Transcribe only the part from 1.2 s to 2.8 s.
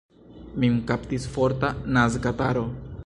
forta nazkataro.